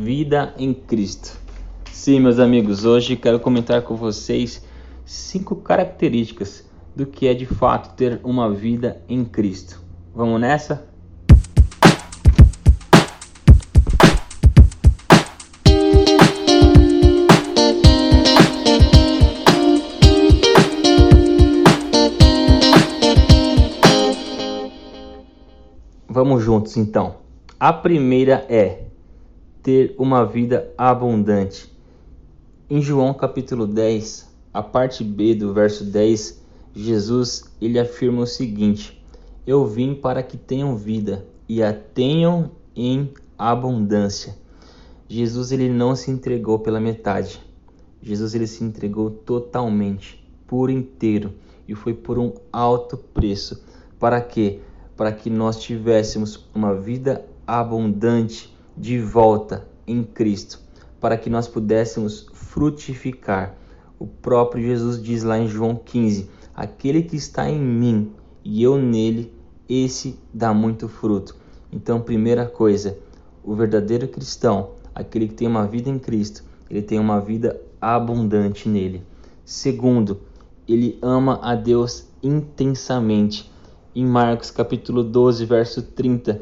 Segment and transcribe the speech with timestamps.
[0.00, 1.36] Vida em Cristo.
[1.90, 4.64] Sim, meus amigos, hoje quero comentar com vocês
[5.04, 6.64] cinco características
[6.94, 9.82] do que é de fato ter uma vida em Cristo.
[10.14, 10.88] Vamos nessa?
[26.08, 27.16] Vamos juntos então.
[27.58, 28.87] A primeira é
[29.68, 31.70] ter uma vida abundante.
[32.70, 36.42] Em João capítulo 10, a parte B do verso 10,
[36.74, 38.98] Jesus ele afirma o seguinte:
[39.46, 44.38] Eu vim para que tenham vida e a tenham em abundância.
[45.06, 47.38] Jesus ele não se entregou pela metade.
[48.00, 51.34] Jesus ele se entregou totalmente, por inteiro,
[51.68, 53.62] e foi por um alto preço.
[53.98, 54.60] Para quê?
[54.96, 60.60] Para que nós tivéssemos uma vida abundante de volta em Cristo,
[61.00, 63.54] para que nós pudéssemos frutificar.
[63.98, 68.12] O próprio Jesus diz lá em João 15: Aquele que está em mim
[68.44, 69.32] e eu nele,
[69.68, 71.36] esse dá muito fruto.
[71.72, 72.96] Então, primeira coisa,
[73.44, 78.68] o verdadeiro cristão, aquele que tem uma vida em Cristo, ele tem uma vida abundante
[78.68, 79.02] nele.
[79.44, 80.20] Segundo,
[80.66, 83.50] ele ama a Deus intensamente.
[83.94, 86.40] Em Marcos capítulo 12, verso 30,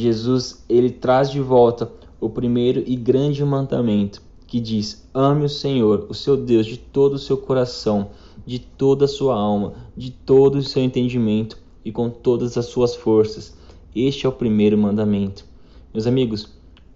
[0.00, 6.06] Jesus ele traz de volta o primeiro e grande mandamento, que diz: Ame o Senhor,
[6.08, 8.10] o seu Deus, de todo o seu coração,
[8.46, 12.94] de toda a sua alma, de todo o seu entendimento e com todas as suas
[12.94, 13.56] forças.
[13.94, 15.44] Este é o primeiro mandamento.
[15.92, 16.48] Meus amigos,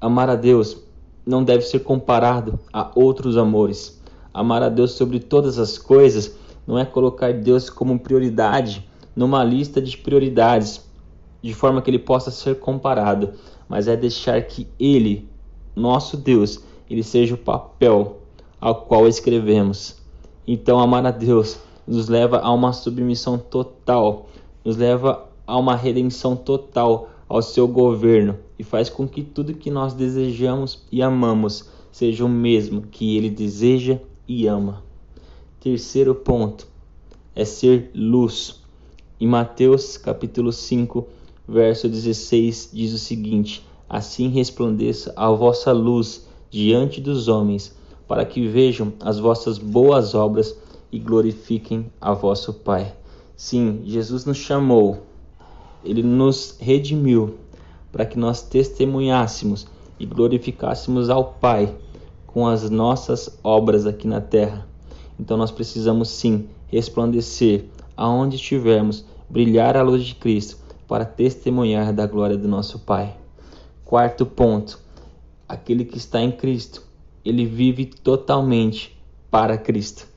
[0.00, 0.78] amar a Deus
[1.26, 4.00] não deve ser comparado a outros amores.
[4.32, 9.80] Amar a Deus sobre todas as coisas não é colocar Deus como prioridade numa lista
[9.80, 10.87] de prioridades,
[11.42, 13.32] de forma que ele possa ser comparado,
[13.68, 15.28] mas é deixar que ele,
[15.74, 18.18] nosso Deus, ele seja o papel
[18.60, 19.96] ao qual escrevemos.
[20.46, 24.28] Então, amar a Deus nos leva a uma submissão total,
[24.64, 29.70] nos leva a uma redenção total ao seu governo e faz com que tudo que
[29.70, 34.82] nós desejamos e amamos seja o mesmo que ele deseja e ama.
[35.60, 36.66] Terceiro ponto
[37.34, 38.62] é ser luz.
[39.20, 41.06] Em Mateus capítulo 5,
[41.48, 47.74] verso 16 diz o seguinte: Assim resplandeça a vossa luz diante dos homens,
[48.06, 50.54] para que vejam as vossas boas obras
[50.92, 52.94] e glorifiquem a vosso Pai.
[53.34, 54.98] Sim, Jesus nos chamou,
[55.84, 57.36] ele nos redimiu
[57.90, 59.66] para que nós testemunhássemos
[59.98, 61.74] e glorificássemos ao Pai
[62.26, 64.66] com as nossas obras aqui na terra.
[65.18, 67.64] Então nós precisamos sim resplandecer
[67.96, 73.14] aonde estivermos, brilhar a luz de Cristo para testemunhar da glória do nosso Pai.
[73.84, 74.80] Quarto ponto:
[75.46, 76.82] aquele que está em Cristo,
[77.22, 78.98] ele vive totalmente
[79.30, 80.08] para Cristo.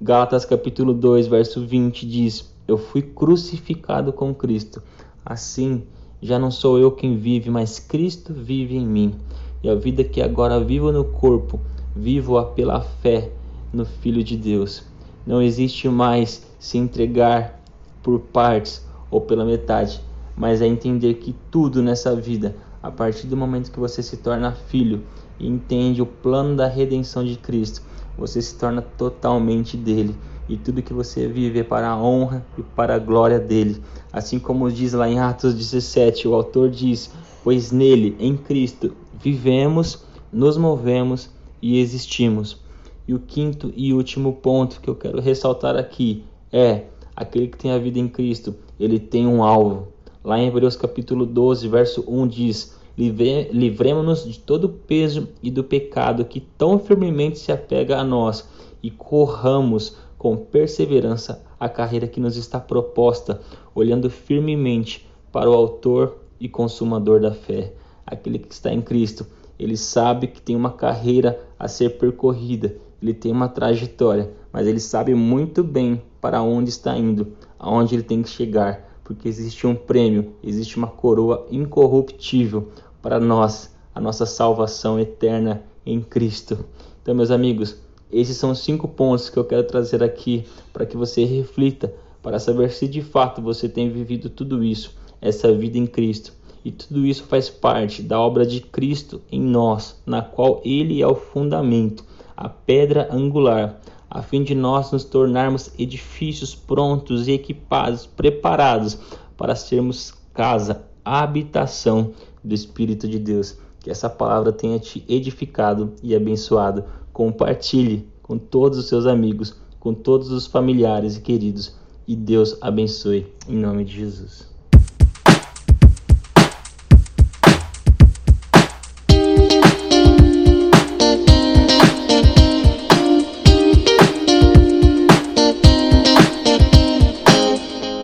[0.00, 4.82] Gálatas capítulo 2, verso 20 diz: Eu fui crucificado com Cristo.
[5.24, 5.84] Assim,
[6.20, 9.14] já não sou eu quem vive, mas Cristo vive em mim.
[9.62, 11.60] E a vida que agora vivo no corpo,
[11.94, 13.30] vivo-a pela fé
[13.72, 14.82] no Filho de Deus.
[15.26, 17.62] Não existe mais se entregar
[18.02, 20.00] por partes ou pela metade,
[20.36, 24.52] mas é entender que tudo nessa vida, a partir do momento que você se torna
[24.52, 25.02] filho
[25.38, 27.82] e entende o plano da redenção de Cristo,
[28.16, 30.14] você se torna totalmente dele
[30.48, 33.82] e tudo que você vive é para a honra e para a glória dele.
[34.12, 37.10] Assim como diz lá em Atos 17, o autor diz:
[37.42, 41.30] Pois nele, em Cristo, vivemos, nos movemos
[41.62, 42.62] e existimos.
[43.06, 46.84] E o quinto e último ponto que eu quero ressaltar aqui é:
[47.16, 49.93] aquele que tem a vida em Cristo, ele tem um alvo.
[50.24, 55.62] Lá em Hebreus capítulo 12, verso 1 diz: Livremos-nos de todo o peso e do
[55.62, 58.48] pecado que tão firmemente se apega a nós
[58.82, 63.42] e corramos com perseverança a carreira que nos está proposta,
[63.74, 67.74] olhando firmemente para o Autor e Consumador da fé,
[68.06, 69.26] aquele que está em Cristo.
[69.58, 74.80] Ele sabe que tem uma carreira a ser percorrida, ele tem uma trajetória, mas ele
[74.80, 79.74] sabe muito bem para onde está indo, aonde ele tem que chegar porque existe um
[79.74, 82.70] prêmio, existe uma coroa incorruptível
[83.02, 86.64] para nós, a nossa salvação eterna em Cristo.
[87.02, 87.76] Então, meus amigos,
[88.10, 92.70] esses são cinco pontos que eu quero trazer aqui para que você reflita, para saber
[92.70, 96.32] se de fato você tem vivido tudo isso, essa vida em Cristo.
[96.64, 101.06] E tudo isso faz parte da obra de Cristo em nós, na qual Ele é
[101.06, 102.02] o fundamento,
[102.34, 103.78] a pedra angular,
[104.14, 108.96] a fim de nós nos tornarmos edifícios prontos e equipados, preparados
[109.36, 112.12] para sermos casa, habitação
[112.42, 113.58] do Espírito de Deus.
[113.80, 116.84] Que essa palavra tenha te edificado e abençoado.
[117.12, 121.74] Compartilhe com todos os seus amigos, com todos os familiares e queridos.
[122.06, 124.53] E Deus abençoe em nome de Jesus.